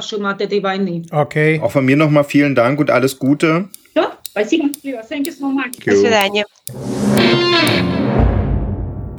[1.12, 1.60] Okay.
[1.62, 3.70] Auch von mir nochmal vielen Dank und alles Gute.
[4.23, 4.69] Спасибо.
[5.03, 5.85] Thank you so much.
[5.85, 6.47] До свидания.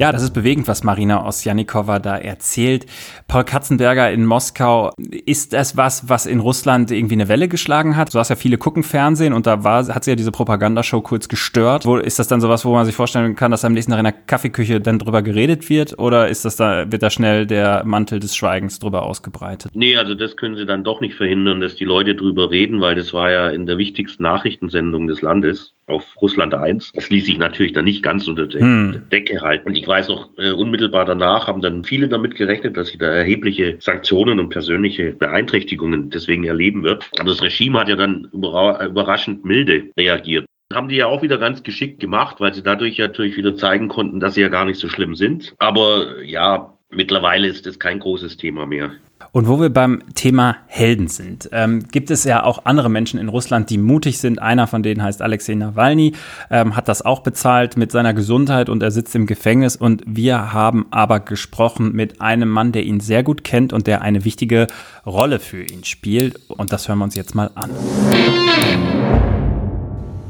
[0.01, 2.87] Ja, das ist bewegend, was Marina Osjanikova da erzählt.
[3.27, 8.11] Paul Katzenberger in Moskau, ist das was, was in Russland irgendwie eine Welle geschlagen hat?
[8.11, 11.29] Du hast ja viele gucken Fernsehen und da war, hat sie ja diese Propagandashow kurz
[11.29, 11.85] gestört.
[11.85, 14.05] Wo, ist das dann sowas, wo man sich vorstellen kann, dass am nächsten Tag in
[14.05, 15.99] der Kaffeeküche dann drüber geredet wird?
[15.99, 19.71] Oder ist das da, wird da schnell der Mantel des Schweigens drüber ausgebreitet?
[19.75, 22.95] Nee, also das können sie dann doch nicht verhindern, dass die Leute drüber reden, weil
[22.95, 26.93] das war ja in der wichtigsten Nachrichtensendung des Landes auf Russland 1.
[26.93, 29.03] Das ließ sich natürlich dann nicht ganz unter der hm.
[29.11, 29.67] Decke halten.
[29.67, 33.07] Und ich weiß noch, äh, unmittelbar danach haben dann viele damit gerechnet, dass sie da
[33.07, 37.09] erhebliche Sanktionen und persönliche Beeinträchtigungen deswegen erleben wird.
[37.19, 40.45] Aber das Regime hat ja dann überraschend milde reagiert.
[40.73, 44.21] Haben die ja auch wieder ganz geschickt gemacht, weil sie dadurch natürlich wieder zeigen konnten,
[44.21, 45.53] dass sie ja gar nicht so schlimm sind.
[45.59, 48.91] Aber ja, mittlerweile ist das kein großes Thema mehr.
[49.33, 53.29] Und wo wir beim Thema Helden sind, ähm, gibt es ja auch andere Menschen in
[53.29, 54.41] Russland, die mutig sind.
[54.41, 56.13] Einer von denen heißt Alexei Nawalny,
[56.49, 59.77] ähm, hat das auch bezahlt mit seiner Gesundheit und er sitzt im Gefängnis.
[59.77, 64.01] Und wir haben aber gesprochen mit einem Mann, der ihn sehr gut kennt und der
[64.01, 64.67] eine wichtige
[65.05, 66.49] Rolle für ihn spielt.
[66.49, 67.69] Und das hören wir uns jetzt mal an.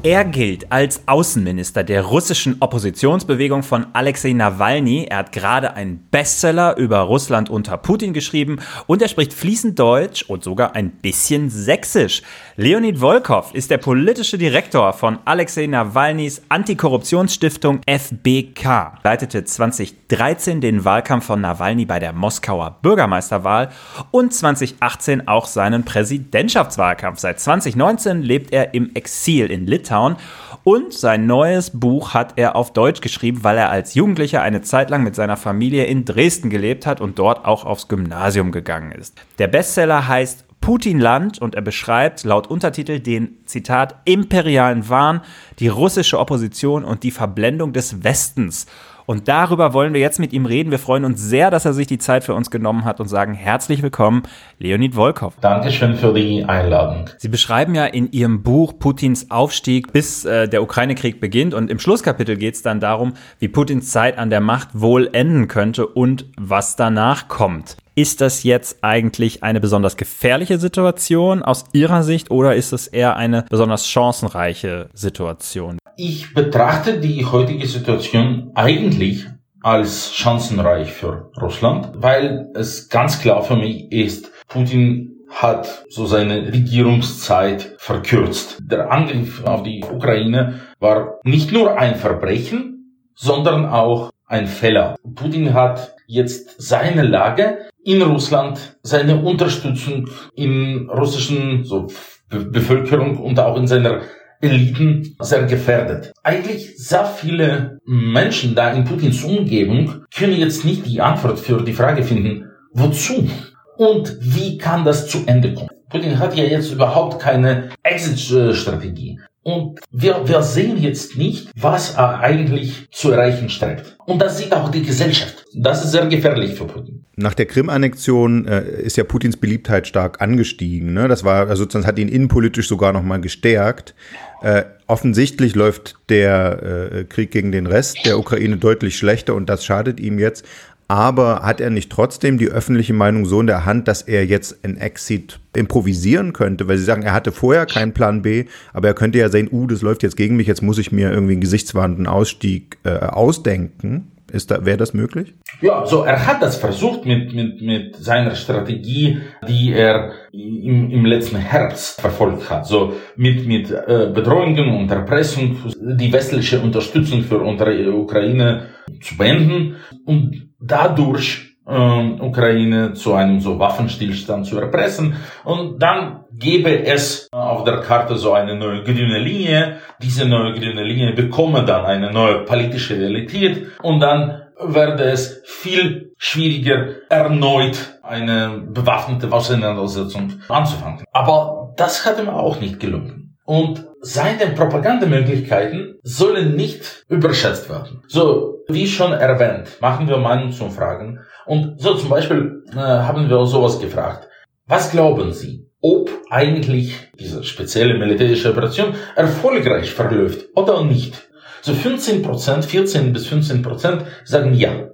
[0.03, 5.05] Er gilt als Außenminister der russischen Oppositionsbewegung von Alexei Nawalny.
[5.07, 10.23] Er hat gerade einen Bestseller über Russland unter Putin geschrieben und er spricht fließend Deutsch
[10.23, 12.23] und sogar ein bisschen Sächsisch.
[12.55, 18.97] Leonid Volkov ist der politische Direktor von Alexei Nawalnys Antikorruptionsstiftung FBK.
[19.03, 23.69] Leitete 2013 den Wahlkampf von Nawalny bei der Moskauer Bürgermeisterwahl
[24.09, 27.19] und 2018 auch seinen Präsidentschaftswahlkampf.
[27.19, 30.15] Seit 2019 lebt er im Exil in Litauen Litauen.
[30.63, 34.89] Und sein neues Buch hat er auf Deutsch geschrieben, weil er als Jugendlicher eine Zeit
[34.89, 39.15] lang mit seiner Familie in Dresden gelebt hat und dort auch aufs Gymnasium gegangen ist.
[39.39, 45.21] Der Bestseller heißt Putinland und er beschreibt laut Untertitel den Zitat imperialen Wahn,
[45.57, 48.67] die russische Opposition und die Verblendung des Westens.
[49.11, 50.71] Und darüber wollen wir jetzt mit ihm reden.
[50.71, 53.33] Wir freuen uns sehr, dass er sich die Zeit für uns genommen hat und sagen
[53.33, 54.23] herzlich willkommen,
[54.57, 55.33] Leonid Volkov.
[55.41, 57.09] Dankeschön für die Einladung.
[57.17, 61.53] Sie beschreiben ja in Ihrem Buch Putins Aufstieg, bis äh, der Ukraine-Krieg beginnt.
[61.53, 65.49] Und im Schlusskapitel geht es dann darum, wie Putins Zeit an der Macht wohl enden
[65.49, 67.75] könnte und was danach kommt.
[67.93, 73.17] Ist das jetzt eigentlich eine besonders gefährliche Situation aus Ihrer Sicht oder ist es eher
[73.17, 75.77] eine besonders chancenreiche Situation?
[75.97, 79.25] Ich betrachte die heutige Situation eigentlich
[79.61, 86.47] als chancenreich für Russland, weil es ganz klar für mich ist, Putin hat so seine
[86.47, 88.57] Regierungszeit verkürzt.
[88.61, 94.95] Der Angriff auf die Ukraine war nicht nur ein Verbrechen, sondern auch ein Fehler.
[95.15, 101.87] Putin hat jetzt seine Lage in Russland, seine Unterstützung in russischen so,
[102.29, 104.01] Be Bevölkerung und auch in seiner
[104.39, 106.13] Eliten sehr gefährdet.
[106.23, 111.73] Eigentlich sehr viele Menschen da in Putins Umgebung können jetzt nicht die Antwort für die
[111.73, 113.29] Frage finden, wozu
[113.77, 115.69] und wie kann das zu Ende kommen.
[115.89, 119.19] Putin hat ja jetzt überhaupt keine Exit-Strategie.
[119.43, 123.97] Und wir, wir sehen jetzt nicht, was er eigentlich zu erreichen strebt.
[124.05, 125.45] Und das sieht auch die Gesellschaft.
[125.55, 127.00] Das ist sehr gefährlich für Putin.
[127.17, 130.93] Nach der Krim-Annexion äh, ist ja Putins Beliebtheit stark angestiegen.
[130.93, 131.07] Ne?
[131.09, 133.93] Das war also sozusagen hat ihn innenpolitisch sogar noch mal gestärkt.
[134.41, 139.65] Äh, offensichtlich läuft der äh, Krieg gegen den Rest der Ukraine deutlich schlechter und das
[139.65, 140.45] schadet ihm jetzt.
[140.87, 144.65] Aber hat er nicht trotzdem die öffentliche Meinung so in der Hand, dass er jetzt
[144.65, 146.67] ein Exit improvisieren könnte?
[146.67, 149.67] Weil sie sagen, er hatte vorher keinen Plan B, aber er könnte ja sehen, uh,
[149.67, 154.10] das läuft jetzt gegen mich, jetzt muss ich mir irgendwie einen gesichtswahrenden Ausstieg äh, ausdenken.
[154.31, 155.33] Ist da, wäre das möglich?
[155.59, 161.05] Ja, so er hat das versucht mit, mit, mit seiner Strategie, die er im, im
[161.05, 162.65] letzten Herbst verfolgt hat.
[162.65, 168.67] So mit, mit äh, Bedrohungen und Erpressung, die westliche Unterstützung für unsere Ukraine
[169.01, 175.15] zu beenden und dadurch äh, Ukraine zu einem so Waffenstillstand zu erpressen.
[175.43, 179.77] Und dann gäbe es auf der Karte so eine neue grüne Linie.
[180.01, 186.13] Diese neue grüne Linie bekomme dann eine neue politische Realität und dann werde es viel
[186.17, 191.03] schwieriger, erneut eine bewaffnete Auseinandersetzung anzufangen.
[191.11, 193.37] Aber das hat ihm auch nicht gelungen.
[193.43, 198.03] Und seine Propagandamöglichkeiten sollen nicht überschätzt werden.
[198.07, 201.19] So, wie schon erwähnt, machen wir Meinungsumfragen.
[201.45, 204.27] Und so zum Beispiel äh, haben wir sowas gefragt.
[204.67, 211.29] Was glauben Sie, ob eigentlich diese spezielle militärische Operation erfolgreich verläuft oder nicht?
[211.61, 214.89] So 15 Prozent, 14 bis 15 Prozent sagen ja.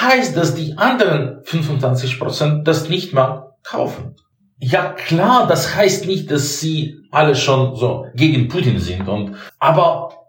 [0.00, 4.14] Heißt das, die anderen 25 Prozent das nicht mal kaufen?
[4.58, 10.21] Ja klar, das heißt nicht, dass sie alle schon so gegen Putin sind und, aber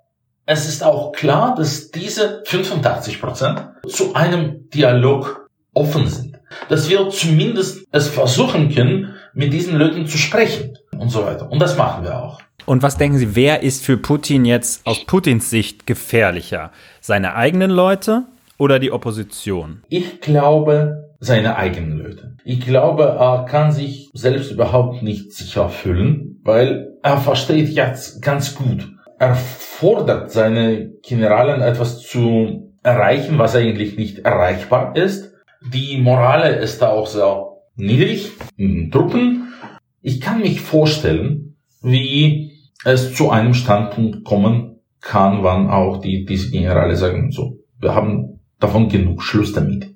[0.45, 6.39] es ist auch klar, dass diese 85 Prozent zu einem Dialog offen sind.
[6.69, 11.49] Dass wir zumindest es versuchen können, mit diesen Leuten zu sprechen und so weiter.
[11.51, 12.39] Und das machen wir auch.
[12.65, 16.71] Und was denken Sie, wer ist für Putin jetzt aus Putins Sicht gefährlicher?
[17.01, 18.23] Seine eigenen Leute
[18.57, 19.81] oder die Opposition?
[19.89, 22.37] Ich glaube, seine eigenen Leute.
[22.45, 28.55] Ich glaube, er kann sich selbst überhaupt nicht sicher fühlen, weil er versteht jetzt ganz
[28.55, 28.89] gut.
[29.19, 35.33] Er fordert seine Generalen etwas zu erreichen, was eigentlich nicht erreichbar ist.
[35.73, 37.45] Die Morale ist da auch sehr
[37.75, 39.53] niedrig in den Truppen.
[40.01, 42.51] Ich kann mich vorstellen, wie
[42.83, 48.39] es zu einem Standpunkt kommen kann, wann auch die, diese Generale sagen, so, wir haben
[48.59, 49.92] davon genug, Schluss damit.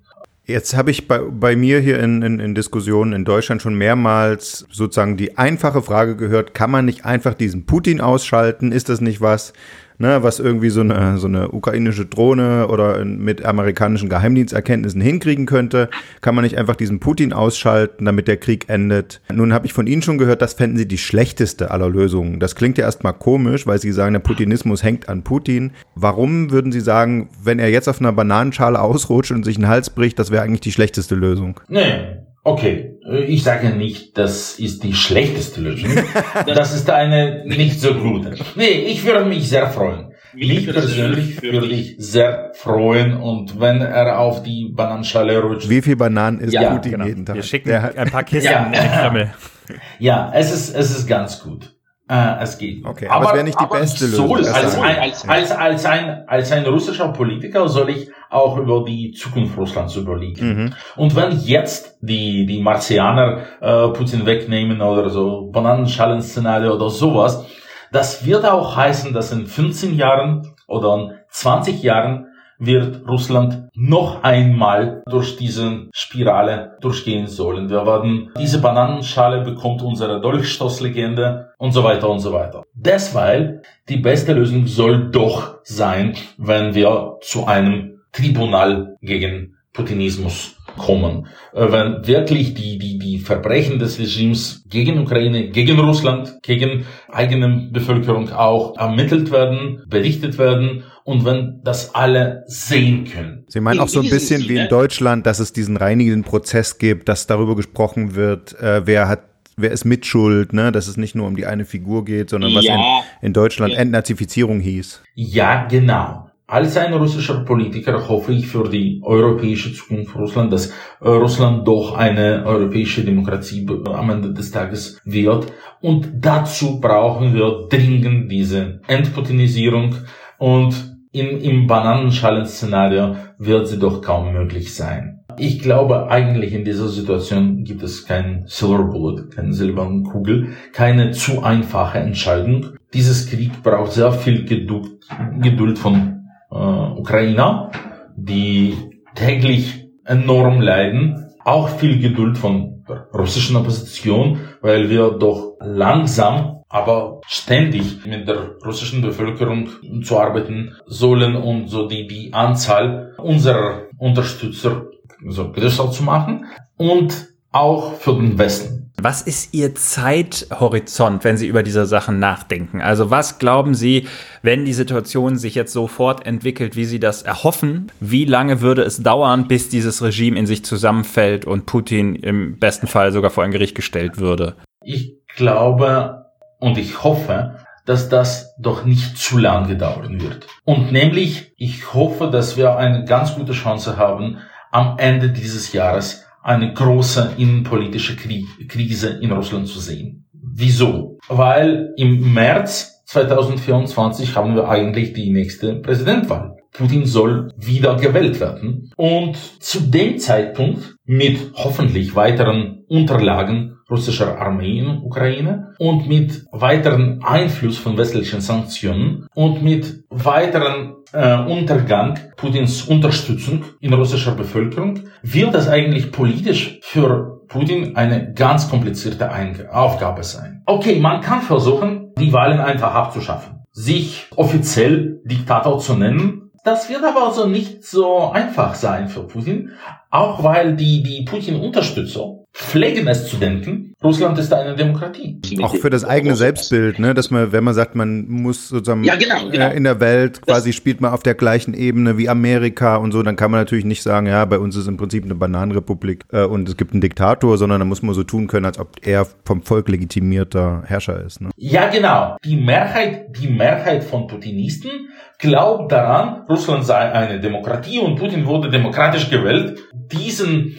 [0.50, 4.66] Jetzt habe ich bei, bei mir hier in, in, in Diskussionen in Deutschland schon mehrmals
[4.72, 8.72] sozusagen die einfache Frage gehört, kann man nicht einfach diesen Putin ausschalten?
[8.72, 9.52] Ist das nicht was,
[9.98, 15.90] ne, was irgendwie so eine, so eine ukrainische Drohne oder mit amerikanischen Geheimdiensterkenntnissen hinkriegen könnte,
[16.22, 19.22] kann man nicht einfach diesen Putin ausschalten, damit der Krieg endet.
[19.32, 22.40] Nun habe ich von Ihnen schon gehört, das fänden Sie die schlechteste aller Lösungen.
[22.40, 25.72] Das klingt ja erstmal komisch, weil Sie sagen, der Putinismus hängt an Putin.
[25.96, 29.90] Warum würden Sie sagen, wenn er jetzt auf einer Bananenschale ausrutscht und sich einen Hals
[29.90, 31.60] bricht, das wäre eigentlich die schlechteste Lösung?
[31.68, 35.92] Nee, Okay, ich sage nicht, das ist die schlechteste Lösung.
[36.46, 38.36] Das ist eine nicht so gute.
[38.56, 40.14] Nee, ich würde mich sehr freuen.
[40.34, 45.68] Mich persönlich würde ich sehr freuen und wenn er auf die Bananenschale rutscht.
[45.68, 47.06] Wie viel Bananen ist ja, Putin genau.
[47.06, 47.36] jeden Tag?
[47.36, 48.66] Wir schicken ein paar Kisten ja.
[48.68, 49.34] in den Kreml.
[50.00, 51.76] Ja, es ist, es ist ganz gut.
[52.10, 52.86] Äh, es geht.
[52.86, 54.28] Okay, aber, aber es wäre nicht die beste Lösung.
[54.30, 58.84] Soll, als, ein, als, als, als, ein, als ein russischer Politiker soll ich auch über
[58.86, 60.48] die Zukunft Russlands überlegen.
[60.48, 60.74] Mhm.
[60.96, 67.46] Und wenn jetzt die, die Martianer äh, Putin wegnehmen oder so Bananenschalen-Szenario oder sowas,
[67.92, 72.28] das wird auch heißen, dass in 15 Jahren oder in 20 Jahren
[72.60, 77.70] wird Russland noch einmal durch diese Spirale durchgehen sollen.
[77.70, 82.64] Wir werden, diese Bananenschale bekommt unsere Dolchstoßlegende und so weiter und so weiter.
[82.74, 91.28] Deshalb, die beste Lösung soll doch sein, wenn wir zu einem Tribunal gegen Putinismus kommen.
[91.54, 97.70] Äh, wenn wirklich die, die, die Verbrechen des Regimes gegen Ukraine, gegen Russland, gegen eigene
[97.72, 103.46] Bevölkerung auch ermittelt werden, berichtet werden und wenn das alle sehen können.
[103.48, 107.08] Sie meinen auch so ein bisschen wie in Deutschland, dass es diesen reinigenden Prozess gibt,
[107.08, 109.22] dass darüber gesprochen wird, äh, wer hat
[109.60, 110.72] wer ist mitschuld, ne?
[110.72, 112.76] dass es nicht nur um die eine Figur geht, sondern was ja.
[112.76, 115.02] in, in Deutschland Entnazifizierung hieß.
[115.16, 116.27] Ja, genau.
[116.48, 120.70] Als ein russischer Politiker hoffe ich für die europäische Zukunft Russland, dass
[121.02, 125.52] äh, Russland doch eine europäische Demokratie am Ende des Tages wird.
[125.82, 129.96] Und dazu brauchen wir dringend diese Entputinisierung
[130.38, 135.26] und im, im Bananenschalen-Szenario wird sie doch kaum möglich sein.
[135.38, 141.12] Ich glaube, eigentlich in dieser Situation gibt es kein Silver Bullet, keine silberne Kugel, keine
[141.12, 142.78] zu einfache Entscheidung.
[142.94, 145.02] Dieses Krieg braucht sehr viel Geduld,
[145.40, 146.17] Geduld von
[146.52, 147.72] äh, Ukrainer,
[148.16, 148.76] die
[149.16, 157.22] täglich enorm leiden, auch viel Geduld von der russischen Opposition, weil wir doch langsam, aber
[157.26, 159.70] ständig mit der russischen Bevölkerung
[160.04, 164.88] zu arbeiten sollen und so die, die Anzahl unserer Unterstützer
[165.26, 166.46] so größer zu machen
[166.78, 168.87] und auch für den Westen.
[169.00, 172.82] Was ist Ihr Zeithorizont, wenn Sie über diese Sachen nachdenken?
[172.82, 174.08] Also was glauben Sie,
[174.42, 177.92] wenn die Situation sich jetzt so fortentwickelt, wie Sie das erhoffen?
[178.00, 182.88] Wie lange würde es dauern, bis dieses Regime in sich zusammenfällt und Putin im besten
[182.88, 184.56] Fall sogar vor ein Gericht gestellt würde?
[184.82, 186.26] Ich glaube
[186.58, 190.48] und ich hoffe, dass das doch nicht zu lange dauern wird.
[190.66, 194.40] Und nämlich, ich hoffe, dass wir eine ganz gute Chance haben,
[194.72, 200.26] am Ende dieses Jahres eine große innenpolitische Krise in Russland zu sehen.
[200.32, 201.18] Wieso?
[201.28, 206.56] Weil im März 2024 haben wir eigentlich die nächste Präsidentwahl.
[206.72, 208.92] Putin soll wieder gewählt werden.
[208.96, 217.24] Und zu dem Zeitpunkt mit hoffentlich weiteren Unterlagen russischer Armee in Ukraine und mit weiteren
[217.24, 225.54] Einfluss von westlichen Sanktionen und mit weiteren äh, Untergang Putins Unterstützung in russischer Bevölkerung wird
[225.54, 229.30] das eigentlich politisch für Putin eine ganz komplizierte
[229.72, 230.64] Aufgabe sein.
[230.66, 237.06] Okay, man kann versuchen, die Wahlen einfach abzuschaffen, sich offiziell Diktator zu nennen das wird
[237.06, 239.72] aber also nicht so einfach sein für Putin,
[240.12, 245.40] auch weil die, die Putin-Unterstützer pflegen es zu denken, Russland ist eine Demokratie.
[245.62, 247.14] Auch für das eigene Selbstbild, ne?
[247.14, 249.70] dass man, wenn man sagt, man muss sozusagen ja, genau, genau.
[249.70, 253.22] in der Welt quasi das spielt man auf der gleichen Ebene wie Amerika und so,
[253.22, 256.44] dann kann man natürlich nicht sagen, ja, bei uns ist im Prinzip eine Bananenrepublik äh,
[256.44, 259.28] und es gibt einen Diktator, sondern da muss man so tun können, als ob er
[259.46, 261.42] vom Volk legitimierter Herrscher ist.
[261.42, 261.52] Ne?
[261.56, 262.38] Ja, genau.
[262.44, 268.70] Die Mehrheit, die Mehrheit von Putinisten glaubt daran, Russland sei eine Demokratie und Putin wurde
[268.70, 269.80] demokratisch gewählt.
[270.12, 270.78] Diesen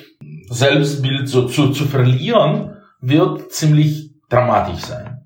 [0.51, 5.19] Selbstbild so zu, zu verlieren, wird ziemlich dramatisch sein.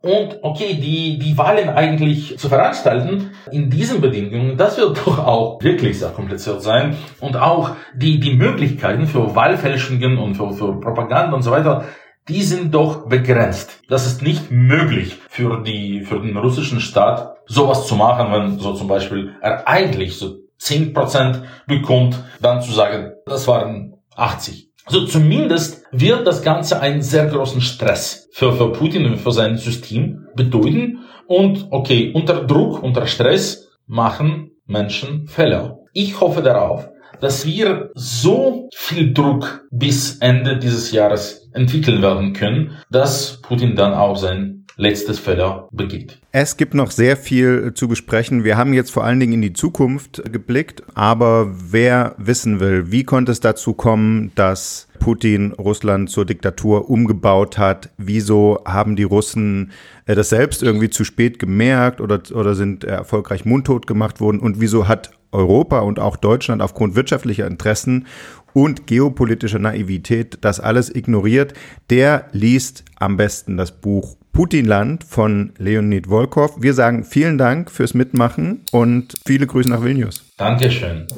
[0.00, 5.62] Und okay, die, die Wahlen eigentlich zu veranstalten in diesen Bedingungen, das wird doch auch
[5.62, 6.96] wirklich sehr kompliziert sein.
[7.20, 11.84] Und auch die, die Möglichkeiten für Wahlfälschungen und für, für Propaganda und so weiter,
[12.28, 13.80] die sind doch begrenzt.
[13.88, 18.74] Das ist nicht möglich für die, für den russischen Staat, sowas zu machen, wenn so
[18.74, 24.70] zum Beispiel er eigentlich so 10% bekommt, dann zu sagen, das waren 80.
[24.84, 29.58] Also zumindest wird das Ganze einen sehr großen Stress für, für Putin und für sein
[29.58, 31.00] System bedeuten.
[31.26, 35.80] Und okay, unter Druck, unter Stress machen Menschen Fehler.
[35.92, 36.88] Ich hoffe darauf,
[37.20, 43.92] dass wir so viel Druck bis Ende dieses Jahres entwickeln werden können, dass Putin dann
[43.92, 46.20] auch sein letztes Fehler begeht.
[46.30, 48.44] Es gibt noch sehr viel zu besprechen.
[48.44, 53.02] Wir haben jetzt vor allen Dingen in die Zukunft geblickt, aber wer wissen will, wie
[53.02, 57.90] konnte es dazu kommen, dass Putin Russland zur Diktatur umgebaut hat?
[57.98, 59.72] Wieso haben die Russen
[60.06, 64.38] äh, das selbst irgendwie zu spät gemerkt oder, oder sind erfolgreich mundtot gemacht worden?
[64.38, 68.06] Und wieso hat Europa und auch Deutschland aufgrund wirtschaftlicher Interessen
[68.52, 71.52] und geopolitischer Naivität das alles ignoriert,
[71.90, 76.62] der liest am besten das Buch Putinland von Leonid Volkov.
[76.62, 80.22] Wir sagen vielen Dank fürs Mitmachen und viele Grüße nach Vilnius.
[80.36, 81.08] Dankeschön.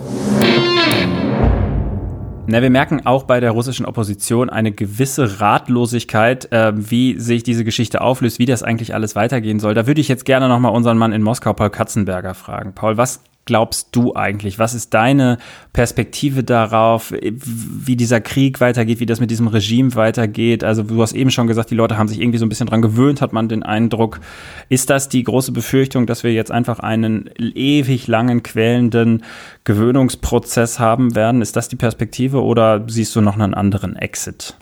[2.46, 7.62] Na, wir merken auch bei der russischen Opposition eine gewisse Ratlosigkeit, äh, wie sich diese
[7.62, 9.74] Geschichte auflöst, wie das eigentlich alles weitergehen soll.
[9.74, 12.72] Da würde ich jetzt gerne nochmal unseren Mann in Moskau, Paul Katzenberger, fragen.
[12.74, 14.58] Paul, was glaubst du eigentlich?
[14.58, 15.38] Was ist deine
[15.72, 20.62] Perspektive darauf, wie dieser Krieg weitergeht, wie das mit diesem Regime weitergeht?
[20.62, 22.82] Also du hast eben schon gesagt, die Leute haben sich irgendwie so ein bisschen dran
[22.82, 24.20] gewöhnt, hat man den Eindruck.
[24.68, 29.24] Ist das die große Befürchtung, dass wir jetzt einfach einen ewig langen, quälenden
[29.64, 31.42] Gewöhnungsprozess haben werden?
[31.42, 34.56] Ist das die Perspektive oder siehst du noch einen anderen Exit?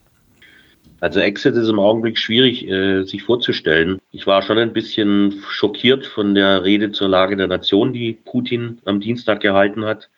[1.01, 4.01] Also Exit ist im Augenblick schwierig äh, sich vorzustellen.
[4.11, 8.81] Ich war schon ein bisschen schockiert von der Rede zur Lage der Nation, die Putin
[8.85, 10.11] am Dienstag gehalten hat,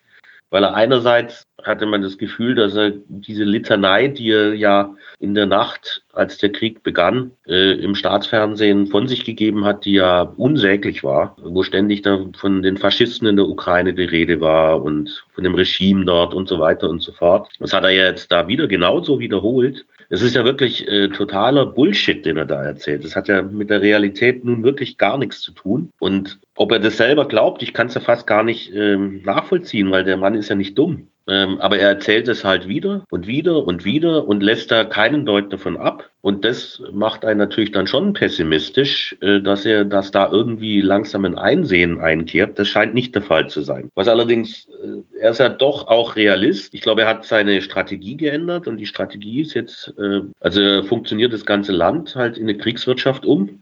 [0.49, 5.35] weil er einerseits hatte man das Gefühl, dass er diese Litanei, die er ja in
[5.35, 10.21] der Nacht, als der Krieg begann, äh, im Staatsfernsehen von sich gegeben hat, die ja
[10.37, 15.23] unsäglich war, wo ständig da von den Faschisten in der Ukraine die Rede war und
[15.33, 17.49] von dem Regime dort und so weiter und so fort.
[17.59, 19.85] Das hat er jetzt da wieder genauso wiederholt.
[20.09, 23.05] Es ist ja wirklich äh, totaler Bullshit, den er da erzählt.
[23.05, 25.89] Das hat ja mit der Realität nun wirklich gar nichts zu tun.
[25.99, 29.89] Und ob er das selber glaubt, ich kann es ja fast gar nicht ähm, nachvollziehen,
[29.89, 31.07] weil der Mann ist ja nicht dumm.
[31.27, 35.25] Ähm, aber er erzählt es halt wieder und wieder und wieder und lässt da keinen
[35.25, 36.09] Deut davon ab.
[36.21, 41.25] Und das macht einen natürlich dann schon pessimistisch, äh, dass er, dass da irgendwie langsam
[41.25, 42.59] ein Einsehen einkehrt.
[42.59, 43.89] Das scheint nicht der Fall zu sein.
[43.95, 46.73] Was allerdings, äh, er ist ja doch auch Realist.
[46.73, 51.33] Ich glaube, er hat seine Strategie geändert und die Strategie ist jetzt, äh, also funktioniert
[51.33, 53.60] das ganze Land halt in eine Kriegswirtschaft um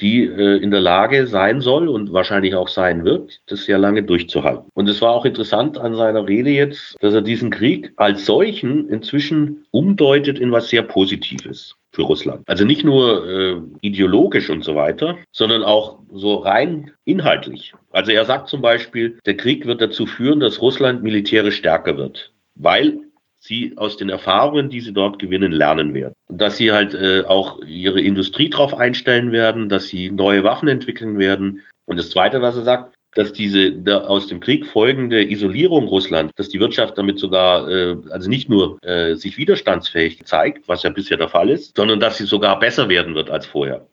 [0.00, 4.02] die äh, in der Lage sein soll und wahrscheinlich auch sein wird, das sehr lange
[4.02, 4.70] durchzuhalten.
[4.74, 8.88] Und es war auch interessant an seiner Rede jetzt, dass er diesen Krieg als solchen
[8.88, 12.42] inzwischen umdeutet in was sehr Positives für Russland.
[12.46, 17.72] Also nicht nur äh, ideologisch und so weiter, sondern auch so rein inhaltlich.
[17.90, 22.32] Also er sagt zum Beispiel, der Krieg wird dazu führen, dass Russland militärisch stärker wird,
[22.54, 23.00] weil
[23.38, 26.14] sie aus den Erfahrungen, die sie dort gewinnen, lernen werden.
[26.28, 31.18] Dass sie halt äh, auch ihre Industrie darauf einstellen werden, dass sie neue Waffen entwickeln
[31.18, 31.62] werden.
[31.86, 36.50] Und das Zweite, was er sagt, dass diese aus dem Krieg folgende Isolierung Russland, dass
[36.50, 41.16] die Wirtschaft damit sogar äh, also nicht nur äh, sich widerstandsfähig zeigt, was ja bisher
[41.16, 43.86] der Fall ist, sondern dass sie sogar besser werden wird als vorher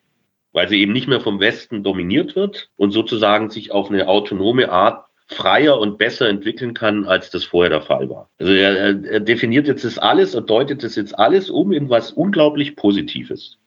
[0.56, 4.72] weil sie eben nicht mehr vom Westen dominiert wird und sozusagen sich auf eine autonome
[4.72, 8.30] Art freier und besser entwickeln kann, als das vorher der Fall war.
[8.40, 12.12] Also er, er definiert jetzt das alles und deutet das jetzt alles um in was
[12.12, 13.58] unglaublich Positives.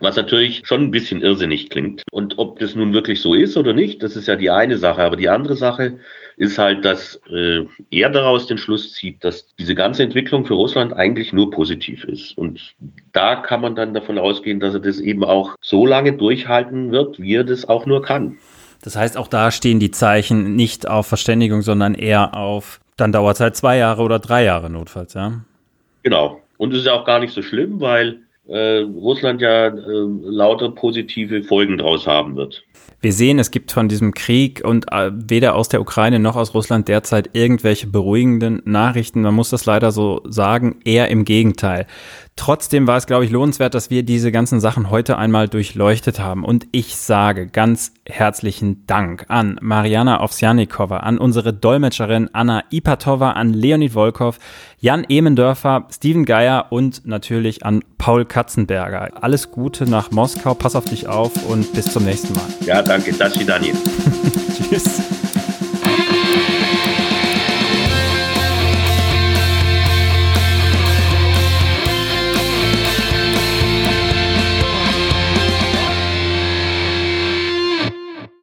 [0.00, 2.04] Was natürlich schon ein bisschen irrsinnig klingt.
[2.12, 5.02] Und ob das nun wirklich so ist oder nicht, das ist ja die eine Sache.
[5.02, 5.98] Aber die andere Sache
[6.36, 10.92] ist halt, dass äh, er daraus den Schluss zieht, dass diese ganze Entwicklung für Russland
[10.92, 12.38] eigentlich nur positiv ist.
[12.38, 12.76] Und
[13.12, 17.18] da kann man dann davon ausgehen, dass er das eben auch so lange durchhalten wird,
[17.18, 18.38] wie er das auch nur kann.
[18.82, 23.36] Das heißt, auch da stehen die Zeichen nicht auf Verständigung, sondern eher auf, dann dauert
[23.36, 25.40] es halt zwei Jahre oder drei Jahre notfalls, ja?
[26.02, 26.40] Genau.
[26.56, 31.42] Und es ist auch gar nicht so schlimm, weil äh, Russland ja äh, lauter positive
[31.44, 32.64] Folgen draus haben wird.
[33.00, 36.52] Wir sehen, es gibt von diesem Krieg und äh, weder aus der Ukraine noch aus
[36.54, 39.22] Russland derzeit irgendwelche beruhigenden Nachrichten.
[39.22, 41.86] Man muss das leider so sagen, eher im Gegenteil.
[42.38, 46.44] Trotzdem war es, glaube ich, lohnenswert, dass wir diese ganzen Sachen heute einmal durchleuchtet haben.
[46.44, 53.52] Und ich sage ganz herzlichen Dank an Mariana Ovsjanikova, an unsere Dolmetscherin Anna Ipatova, an
[53.52, 54.38] Leonid Volkov,
[54.78, 59.10] Jan Emendörfer, Steven Geier und natürlich an Paul Katzenberger.
[59.20, 62.46] Alles Gute nach Moskau, pass auf dich auf und bis zum nächsten Mal.
[62.64, 63.12] Ja, danke.
[63.14, 63.74] Das Daniel.
[64.70, 65.17] Tschüss.